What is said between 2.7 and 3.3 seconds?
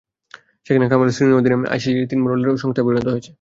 পরিণত হয়েছে।